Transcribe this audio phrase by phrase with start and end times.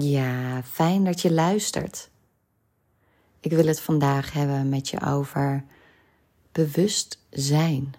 [0.00, 2.10] Ja, fijn dat je luistert.
[3.40, 5.64] Ik wil het vandaag hebben met je over
[6.52, 7.94] bewustzijn.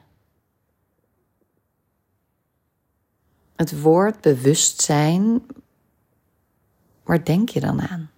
[3.56, 5.46] Het woord bewustzijn,
[7.04, 8.12] waar denk je dan aan?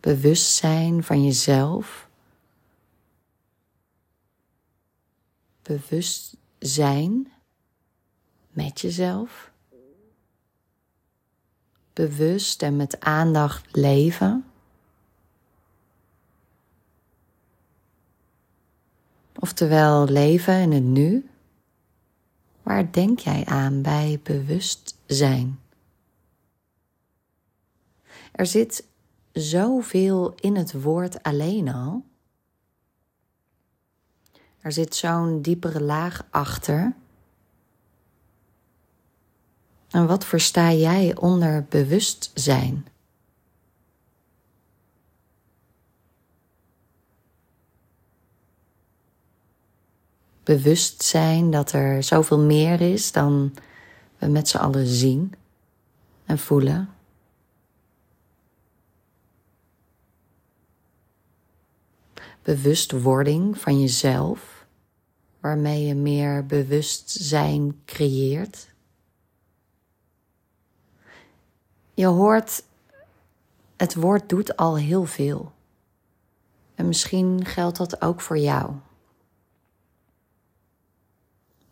[0.00, 2.08] Bewustzijn van jezelf.
[5.62, 7.32] Bewustzijn
[8.50, 9.54] met jezelf
[11.96, 14.44] bewust en met aandacht leven.
[19.38, 21.28] Oftewel leven in het nu.
[22.62, 25.58] Waar denk jij aan bij bewustzijn?
[28.32, 28.84] Er zit
[29.32, 32.04] zoveel in het woord alleen al.
[34.60, 36.94] Er zit zo'n diepere laag achter
[39.96, 42.86] en wat versta jij onder bewustzijn?
[50.42, 53.54] Bewustzijn dat er zoveel meer is dan
[54.18, 55.34] we met z'n allen zien
[56.24, 56.88] en voelen.
[62.42, 64.66] Bewustwording van jezelf,
[65.40, 68.74] waarmee je meer bewustzijn creëert.
[71.96, 72.62] Je hoort,
[73.76, 75.52] het woord doet al heel veel.
[76.74, 78.72] En misschien geldt dat ook voor jou.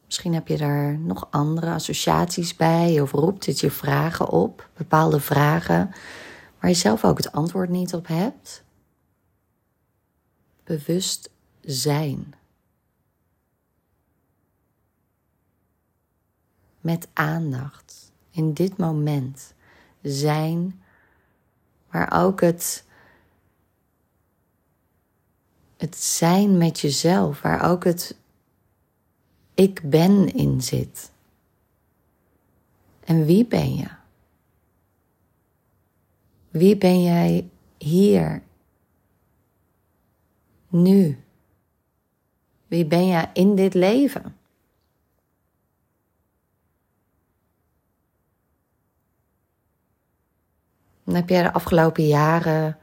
[0.05, 5.21] Misschien heb je daar nog andere associaties bij of roept het je vragen op, bepaalde
[5.21, 5.95] vragen
[6.61, 8.65] waar je zelf ook het antwoord niet op hebt.
[10.65, 12.35] Bewust zijn.
[16.81, 19.54] Met aandacht in dit moment
[20.05, 20.83] zijn,
[21.91, 22.85] maar ook het,
[25.77, 28.17] het zijn met jezelf, waar ook het
[29.55, 31.13] ik ben in zit.
[33.05, 33.89] En wie ben je?
[36.51, 37.49] Wie ben jij
[37.79, 38.43] hier?
[40.69, 41.19] Nu?
[42.67, 44.37] Wie ben jij in dit leven?
[51.15, 52.77] Heb jij de afgelopen jaren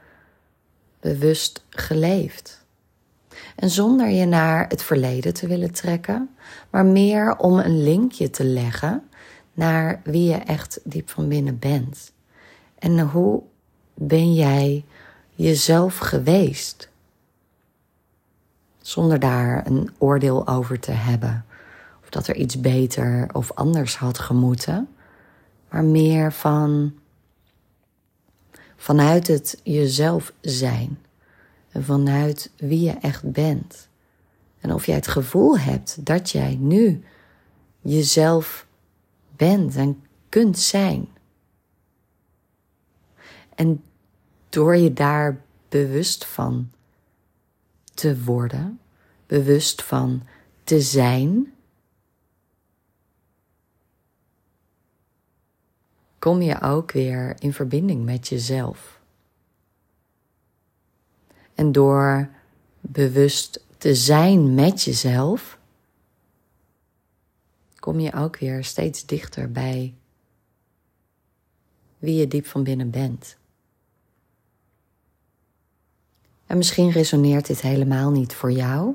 [1.00, 2.64] bewust geleefd.
[3.56, 6.30] En zonder je naar het verleden te willen trekken,
[6.70, 9.02] maar meer om een linkje te leggen
[9.52, 12.12] naar wie je echt diep van binnen bent.
[12.78, 13.42] En hoe
[13.94, 14.84] ben jij
[15.34, 16.90] jezelf geweest?
[18.80, 21.44] Zonder daar een oordeel over te hebben.
[22.02, 24.88] Of dat er iets beter of anders had gemoeten.
[25.70, 26.92] Maar meer van
[28.82, 30.98] Vanuit het jezelf zijn.
[31.68, 33.88] En vanuit wie je echt bent.
[34.60, 37.04] En of jij het gevoel hebt dat jij nu
[37.80, 38.66] jezelf
[39.36, 41.08] bent en kunt zijn.
[43.54, 43.82] En
[44.48, 46.70] door je daar bewust van
[47.94, 48.80] te worden,
[49.26, 50.22] bewust van
[50.64, 51.52] te zijn,
[56.22, 59.00] kom je ook weer in verbinding met jezelf.
[61.54, 62.28] En door
[62.80, 65.58] bewust te zijn met jezelf,
[67.78, 69.94] kom je ook weer steeds dichter bij
[71.98, 73.36] wie je diep van binnen bent.
[76.46, 78.94] En misschien resoneert dit helemaal niet voor jou.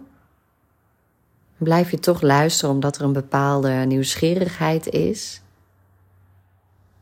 [1.58, 5.42] Blijf je toch luisteren omdat er een bepaalde nieuwsgierigheid is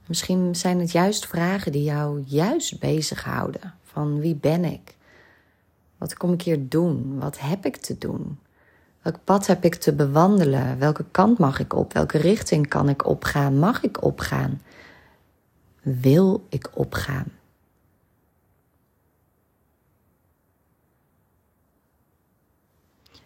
[0.07, 3.73] Misschien zijn het juist vragen die jou juist bezighouden.
[3.83, 4.95] Van wie ben ik?
[5.97, 7.19] Wat kom ik hier doen?
[7.19, 8.39] Wat heb ik te doen?
[9.01, 10.79] Welk pad heb ik te bewandelen?
[10.79, 11.93] Welke kant mag ik op?
[11.93, 13.59] Welke richting kan ik opgaan?
[13.59, 14.61] Mag ik opgaan?
[15.81, 17.27] Wil ik opgaan?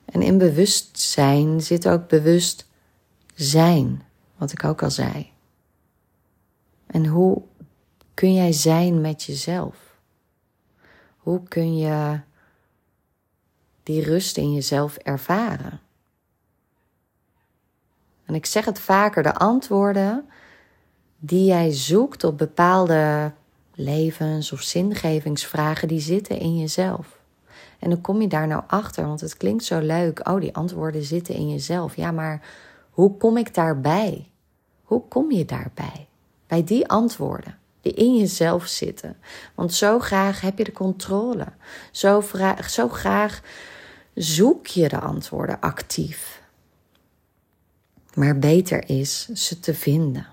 [0.06, 2.68] En in bewustzijn zit ook bewust
[3.36, 4.04] zijn,
[4.38, 5.32] wat ik ook al zei.
[6.92, 7.42] En hoe
[8.14, 9.98] kun jij zijn met jezelf?
[11.18, 12.20] Hoe kun je
[13.84, 15.80] die rust in jezelf ervaren?
[18.26, 20.26] En ik zeg het vaker, de antwoorden
[21.20, 23.32] die jij zoekt op bepaalde
[23.74, 27.20] levens- of zingevingsvragen, die zitten in jezelf.
[27.80, 30.28] En dan kom je daar nou achter, want het klinkt zo leuk.
[30.30, 31.96] Oh, die antwoorden zitten in jezelf.
[31.96, 32.42] Ja, maar
[32.90, 34.30] hoe kom ik daarbij?
[34.84, 36.09] Hoe kom je daarbij?
[36.50, 37.58] Bij die antwoorden.
[37.82, 39.18] die in jezelf zitten.
[39.56, 41.46] Want zo graag heb je de controle.
[41.92, 42.24] Zo,
[42.70, 43.42] zo graag
[44.14, 46.42] zoek je de antwoorden actief.
[48.14, 50.28] Maar beter is ze te vinden.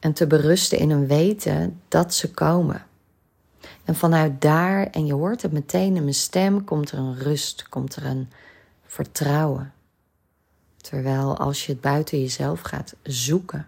[0.00, 2.86] En te berusten in een weten dat ze komen.
[3.84, 7.68] En vanuit daar, en je hoort het meteen in mijn stem, komt er een rust,
[7.68, 8.30] komt er een
[8.86, 9.72] vertrouwen.
[10.76, 13.66] Terwijl als je het buiten jezelf gaat zoeken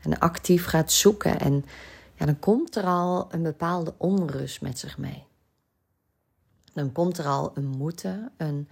[0.00, 1.64] en actief gaat zoeken, en
[2.14, 5.24] ja, dan komt er al een bepaalde onrust met zich mee.
[6.72, 8.68] Dan komt er al een moeten, een,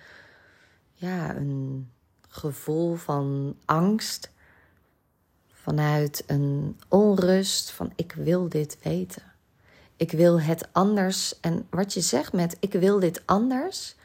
[0.93, 1.91] ja, een
[2.29, 4.31] gevoel van angst,
[5.53, 9.23] vanuit een onrust van ik wil dit weten.
[9.97, 11.41] Ik wil het anders.
[11.41, 13.97] En wat je zegt met ik wil dit anders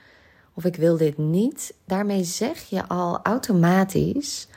[0.54, 4.48] of ik wil dit niet, daarmee zeg je al automatisch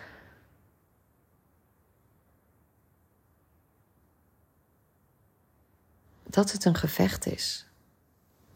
[6.34, 7.66] dat het een gevecht is.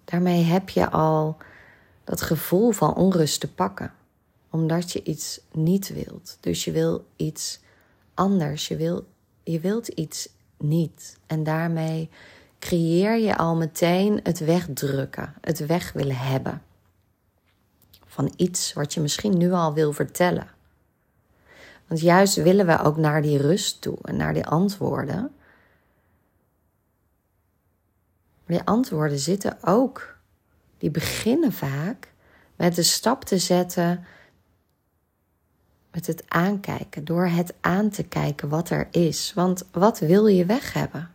[0.04, 1.36] Daarmee heb je al
[2.04, 3.92] dat gevoel van onrust te pakken,
[4.50, 6.36] omdat je iets niet wilt.
[6.40, 7.60] Dus je wil iets
[8.14, 9.06] anders, je, wil,
[9.42, 11.18] je wilt iets niet.
[11.26, 12.10] En daarmee
[12.58, 16.62] creëer je al meteen het wegdrukken, het weg willen hebben.
[18.06, 20.48] Van iets wat je misschien nu al wil vertellen.
[21.86, 25.32] Want juist willen we ook naar die rust toe en naar die antwoorden.
[28.48, 30.16] Maar die antwoorden zitten ook,
[30.78, 32.12] die beginnen vaak
[32.56, 34.04] met de stap te zetten,
[35.90, 39.32] met het aankijken, door het aan te kijken wat er is.
[39.34, 41.10] Want wat wil je weg hebben?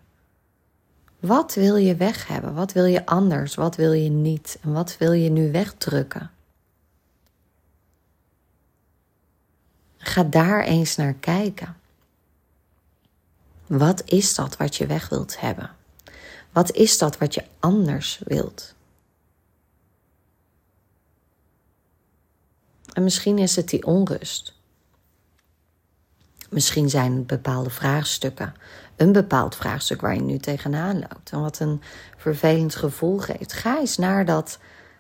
[1.20, 2.54] Wat wil je weg hebben?
[2.54, 3.56] Wat wil je anders?
[3.56, 4.58] Wat wil je niet?
[4.62, 6.32] En wat wil je nu wegdrukken?
[9.98, 11.76] Ga daar eens naar kijken.
[13.68, 15.76] Wat is dat wat je weg wilt hebben?
[16.54, 18.76] Wat is dat wat je anders wilt?
[22.94, 24.54] En misschien is het die onrust.
[26.50, 28.54] Misschien zijn bepaalde vraagstukken.
[28.96, 31.32] Een bepaald vraagstuk waar je nu tegenaan loopt.
[31.32, 31.82] En wat een
[32.18, 33.54] vervelend gevoel geeft.
[33.54, 34.60] Ga eens naar dat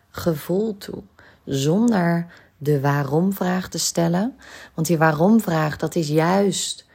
[0.09, 1.03] gevoel toe.
[1.45, 2.25] Zonder
[2.57, 4.37] de waarom-vraag te stellen.
[4.73, 6.85] Want die waarom-vraag, dat is juist.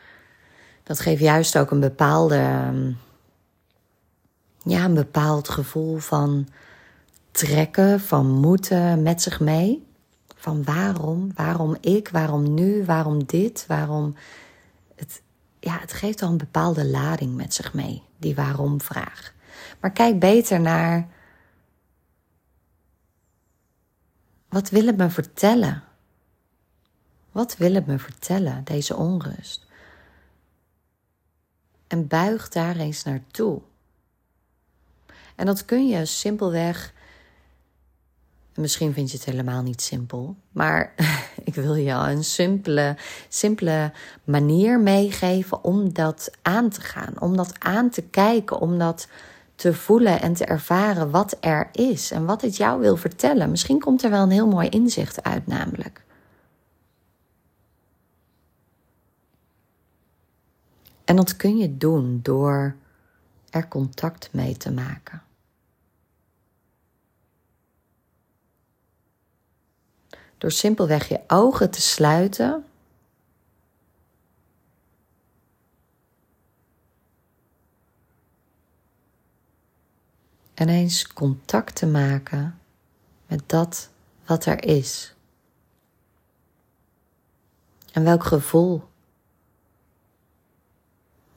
[0.83, 2.73] Dat geeft juist ook een bepaalde.
[4.63, 6.49] Ja, een bepaald gevoel van
[7.31, 9.87] trekken, van moeten met zich mee.
[10.37, 14.15] Van waarom, waarom ik, waarom nu, waarom dit, waarom
[14.95, 15.23] het,
[15.61, 19.35] ja, het geeft al een bepaalde lading met zich mee, die waarom-vraag.
[19.81, 21.09] Maar kijk beter naar.
[24.49, 25.83] Wat wil het me vertellen?
[27.33, 29.67] Wat wil het me vertellen, deze onrust?
[31.87, 33.61] En buig daar eens naartoe.
[35.39, 36.93] En dat kun je simpelweg
[38.55, 40.95] Misschien vind je het helemaal niet simpel, maar
[41.45, 42.97] ik wil je een simpele,
[43.29, 43.93] simpele
[44.25, 49.09] manier meegeven om dat aan te gaan, om dat aan te kijken, om dat
[49.55, 53.51] te voelen en te ervaren wat er is en wat het jou wil vertellen.
[53.51, 56.05] Misschien komt er wel een heel mooi inzicht uit, namelijk.
[61.05, 62.75] En dat kun je doen door
[63.51, 65.23] er contact mee te maken.
[70.39, 72.65] Door simpelweg je ogen te sluiten.
[80.55, 82.59] En eens contact te maken
[83.27, 83.91] met dat
[84.27, 85.15] wat er is.
[87.93, 88.83] En welk gevoel?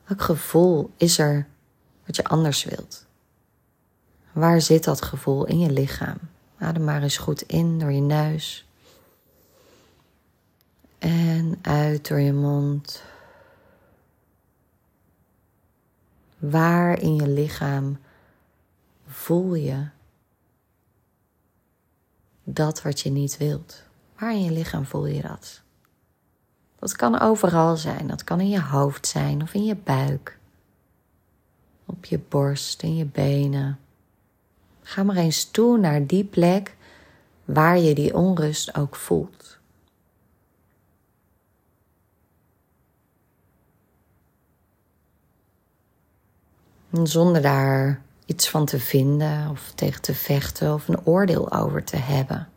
[0.05, 1.47] Welk gevoel is er
[2.05, 3.05] wat je anders wilt?
[4.31, 6.17] Waar zit dat gevoel in je lichaam?
[6.57, 8.65] Adem maar eens goed in door je neus.
[11.01, 13.03] En uit door je mond.
[16.37, 17.99] Waar in je lichaam
[19.07, 19.87] voel je
[22.43, 23.83] dat wat je niet wilt?
[24.17, 25.61] Waar in je lichaam voel je dat?
[26.79, 28.07] Dat kan overal zijn.
[28.07, 30.39] Dat kan in je hoofd zijn of in je buik.
[31.85, 33.79] Op je borst, in je benen.
[34.81, 36.75] Ga maar eens toe naar die plek
[37.45, 39.40] waar je die onrust ook voelt.
[46.91, 51.97] Zonder daar iets van te vinden of tegen te vechten of een oordeel over te
[51.97, 52.49] hebben.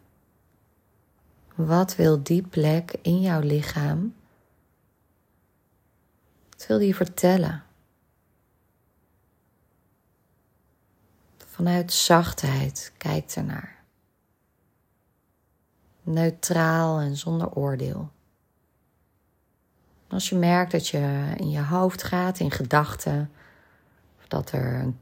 [1.55, 4.15] Wat wil die plek in jouw lichaam?
[6.51, 7.63] Wat wil die vertellen?
[11.47, 13.83] Vanuit zachtheid kijk ernaar.
[16.03, 18.11] Neutraal en zonder oordeel.
[20.09, 23.31] Als je merkt dat je in je hoofd gaat, in gedachten,
[24.35, 24.93] dat er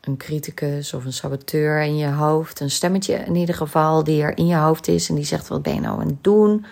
[0.00, 4.36] een, criticus of een saboteur in je hoofd, een stemmetje in ieder geval, die er
[4.36, 6.66] in je hoofd is en die zegt: Wat ben je nou aan het doen?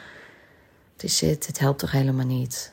[0.92, 2.72] Het is het, het helpt toch helemaal niet.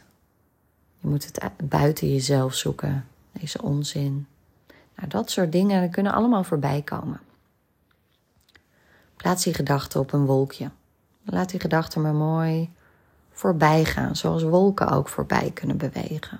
[0.99, 4.27] Je moet het buiten jezelf zoeken, deze onzin.
[4.95, 7.19] Nou, dat soort dingen kunnen allemaal voorbij komen.
[9.15, 10.69] Plaats die gedachten op een wolkje.
[11.23, 12.69] Laat die gedachten maar mooi
[13.31, 16.39] voorbij gaan, zoals wolken ook voorbij kunnen bewegen.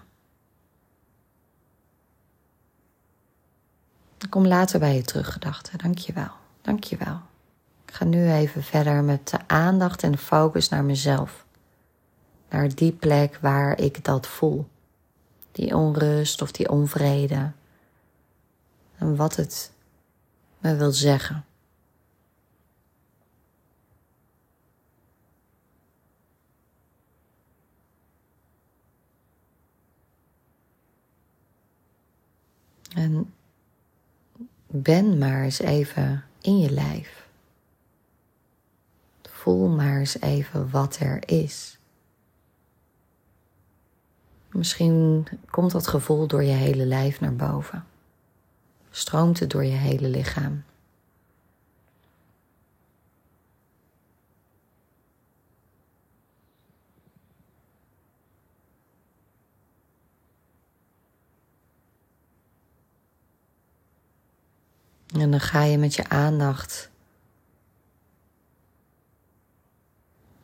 [4.24, 5.78] Ik kom later bij je terug, gedachten.
[5.78, 6.32] Dank je wel.
[6.62, 7.22] Dank je wel.
[7.86, 11.46] Ik ga nu even verder met de aandacht en focus naar mezelf.
[12.50, 14.68] Naar die plek waar ik dat voel.
[15.52, 17.52] Die onrust of die onvrede.
[18.98, 19.72] En wat het
[20.60, 21.46] me wil zeggen.
[32.94, 33.34] En
[34.76, 37.28] ben maar eens even in je lijf.
[39.22, 41.78] Voel maar eens even wat er is.
[44.52, 47.86] Misschien komt dat gevoel door je hele lijf naar boven.
[48.90, 50.64] Stroomt het door je hele lichaam.
[65.14, 66.92] En dan ga je met je aandacht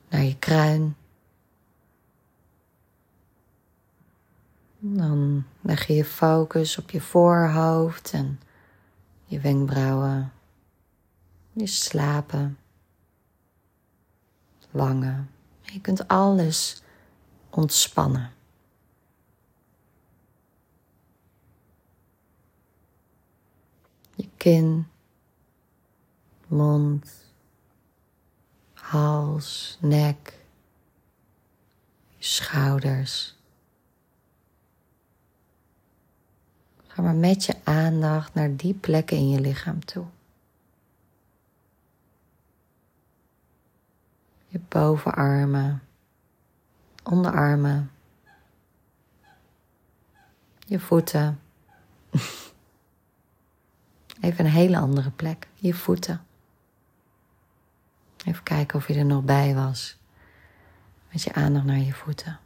[0.10, 0.96] naar je kruin.
[4.80, 8.40] Dan leg je je focus op je voorhoofd en
[9.26, 10.32] je wenkbrauwen,
[11.52, 12.58] je slapen,
[14.72, 15.30] wangen.
[15.62, 16.82] Je kunt alles
[17.50, 18.32] ontspannen.
[24.16, 24.88] Je kin,
[26.48, 27.06] mond,
[28.74, 30.34] hals, nek,
[32.18, 33.36] schouders.
[36.88, 40.06] Ga maar met je aandacht naar die plekken in je lichaam toe.
[44.48, 45.82] Je bovenarmen,
[47.04, 47.92] onderarmen,
[50.66, 51.40] je voeten.
[54.22, 56.26] Even een hele andere plek, je voeten.
[58.26, 59.98] Even kijken of je er nog bij was.
[61.12, 62.40] Met je aandacht naar je voeten.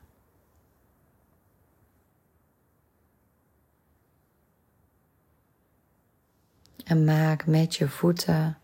[6.84, 8.58] En maak met je voeten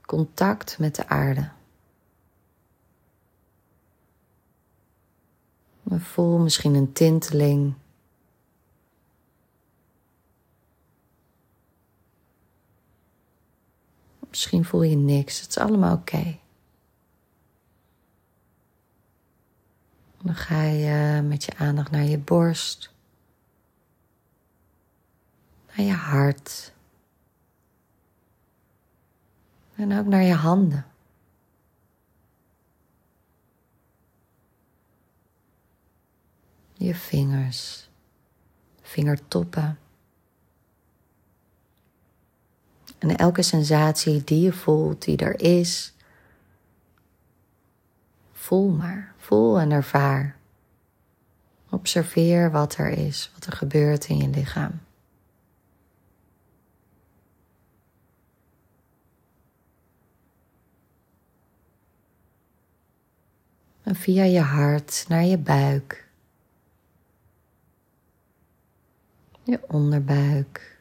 [0.00, 1.50] contact met de aarde.
[6.16, 7.74] voel misschien een tinteling
[14.36, 15.40] Misschien voel je niks.
[15.40, 16.38] Het is allemaal oké.
[20.22, 22.92] Dan ga je met je aandacht naar je borst,
[25.66, 26.72] naar je hart
[29.74, 30.86] en ook naar je handen.
[36.72, 37.88] Je vingers,
[38.82, 39.78] vingertoppen.
[42.98, 45.94] En elke sensatie die je voelt, die er is,
[48.32, 49.14] voel maar.
[49.16, 50.36] Voel en ervaar.
[51.70, 54.80] Observeer wat er is, wat er gebeurt in je lichaam.
[63.82, 66.08] En via je hart naar je buik,
[69.42, 70.75] je onderbuik.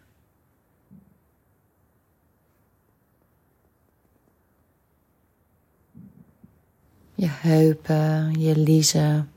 [7.15, 9.31] Je heupen, je liezen.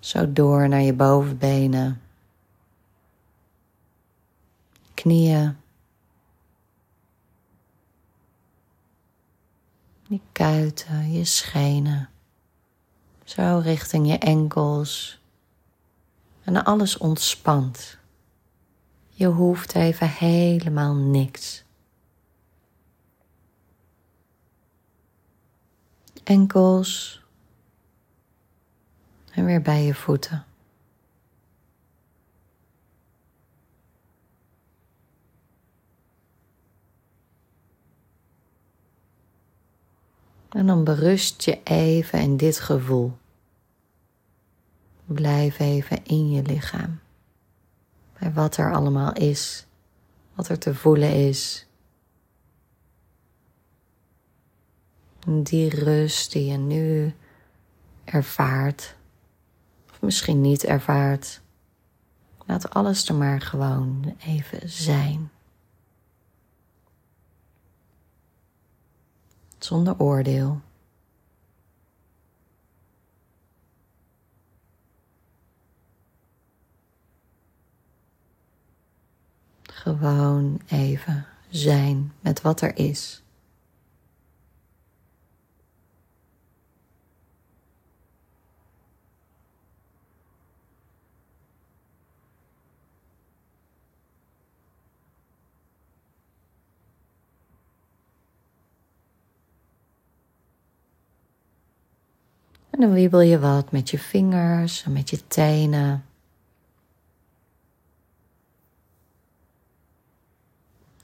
[0.00, 2.02] Zo door naar je bovenbenen,
[4.94, 5.56] knieën,
[10.08, 12.08] je kuiten, je schenen.
[13.24, 15.20] Zo richting je enkels.
[16.44, 17.98] En alles ontspant.
[19.08, 21.65] Je hoeft even helemaal niks.
[26.28, 27.22] enkels
[29.32, 30.44] en weer bij je voeten.
[40.48, 43.16] En dan berust je even in dit gevoel.
[45.04, 47.00] Blijf even in je lichaam.
[48.18, 49.66] Bij wat er allemaal is,
[50.34, 51.65] wat er te voelen is.
[55.28, 57.14] Die rust die je nu
[58.04, 58.96] ervaart,
[59.90, 61.40] of misschien niet ervaart.
[62.44, 65.30] Laat alles er maar gewoon even zijn.
[69.58, 70.60] Zonder oordeel.
[79.62, 83.24] Gewoon even zijn met wat er is.
[102.76, 106.04] En dan wiebel je wat met je vingers en met je tenen.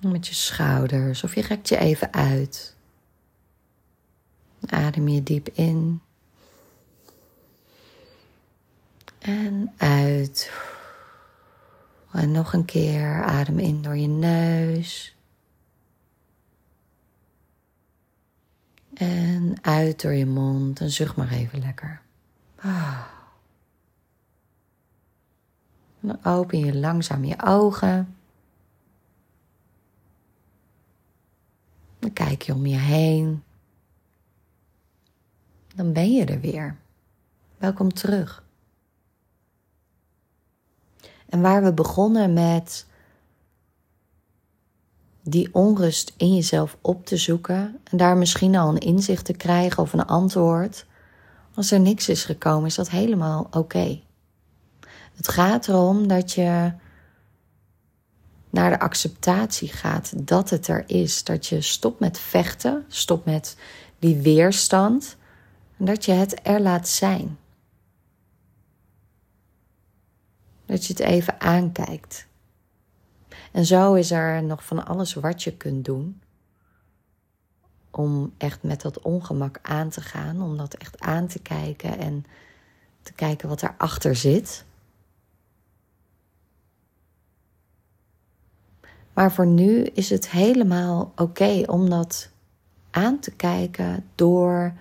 [0.01, 2.77] Met je schouders of je rekt je even uit.
[4.67, 6.01] Adem je diep in.
[9.19, 10.53] En uit.
[12.13, 15.17] En nog een keer adem in door je neus.
[19.03, 22.01] En uit door je mond en zucht maar even lekker.
[22.57, 23.07] Ah.
[26.01, 28.17] dan open je langzaam je ogen.
[31.99, 33.43] Dan kijk je om je heen.
[35.75, 36.77] Dan ben je er weer.
[37.59, 38.45] Welkom terug.
[41.29, 42.87] En waar we begonnen met
[45.23, 49.83] die onrust in jezelf op te zoeken en daar misschien al een inzicht te krijgen
[49.83, 50.87] of een antwoord.
[51.55, 54.01] Als er niks is gekomen, is dat helemaal oké.
[55.17, 56.73] Het gaat erom dat je
[58.51, 61.25] naar de acceptatie gaat dat het er is.
[61.25, 63.57] Dat je stopt met vechten, stopt met
[63.99, 65.17] die weerstand
[65.79, 67.39] en dat je het er laat zijn.
[70.67, 72.27] Dat je het even aankijkt.
[73.53, 76.21] En zo is er nog van alles wat je kunt doen.
[77.91, 82.25] Om echt met dat ongemak aan te gaan, om dat echt aan te kijken en
[83.03, 84.65] te kijken wat erachter zit.
[89.13, 92.31] Maar voor nu is het helemaal oké om dat
[92.91, 94.73] aan te kijken door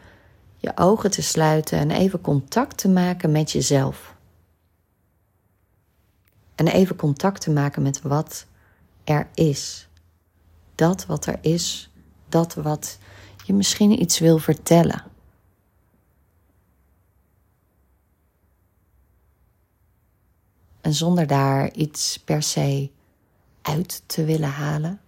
[0.57, 4.15] je ogen te sluiten en even contact te maken met jezelf.
[6.55, 8.45] En even contact te maken met wat
[9.11, 9.87] er is.
[10.75, 11.91] Dat wat er is,
[12.29, 12.97] dat wat
[13.45, 15.03] je misschien iets wil vertellen.
[20.81, 22.89] En zonder daar iets per se
[23.61, 24.99] uit te willen halen.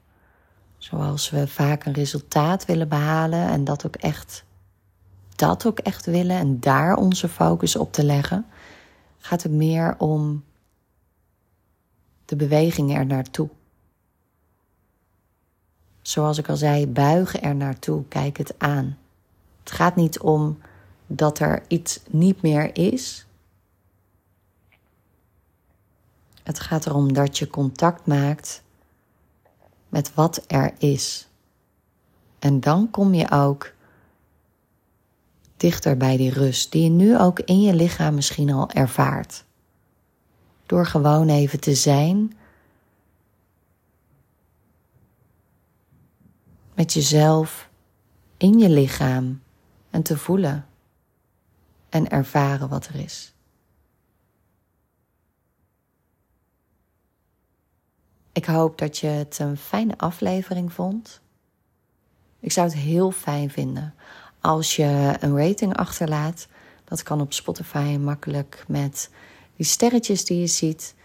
[0.77, 4.43] Zoals we vaak een resultaat willen behalen en dat ook echt,
[5.35, 8.45] dat ook echt willen en daar onze focus op te leggen,
[9.17, 10.43] gaat het meer om
[12.25, 13.49] de beweging er naartoe.
[16.03, 18.97] Zoals ik al zei, buigen er naartoe, kijk het aan.
[19.59, 20.57] Het gaat niet om
[21.07, 23.25] dat er iets niet meer is.
[26.43, 28.63] Het gaat erom dat je contact maakt
[29.89, 31.27] met wat er is.
[32.39, 33.73] En dan kom je ook
[35.57, 39.43] dichter bij die rust, die je nu ook in je lichaam misschien al ervaart.
[40.65, 42.37] Door gewoon even te zijn
[46.83, 47.69] met jezelf
[48.37, 49.41] in je lichaam
[49.89, 50.65] en te voelen
[51.89, 53.33] en ervaren wat er is.
[58.31, 61.21] Ik hoop dat je het een fijne aflevering vond.
[62.39, 63.93] Ik zou het heel fijn vinden
[64.41, 66.47] als je een rating achterlaat.
[66.83, 69.09] Dat kan op Spotify makkelijk met
[69.55, 70.95] die sterretjes die je ziet.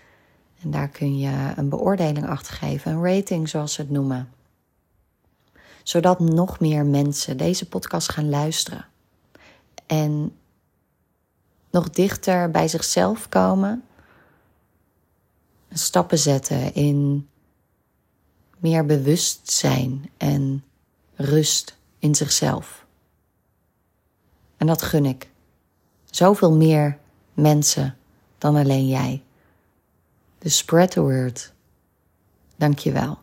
[0.62, 4.36] En daar kun je een beoordeling achter geven, een rating zoals ze het noemen
[5.88, 8.86] zodat nog meer mensen deze podcast gaan luisteren.
[9.86, 10.36] En
[11.70, 13.84] nog dichter bij zichzelf komen.
[15.72, 17.28] Stappen zetten in
[18.58, 20.64] meer bewustzijn en
[21.14, 22.86] rust in zichzelf.
[24.56, 25.30] En dat gun ik.
[26.04, 26.98] Zoveel meer
[27.34, 27.96] mensen
[28.38, 29.22] dan alleen jij.
[30.38, 31.52] Dus spread the word.
[32.56, 33.18] Dank je wel.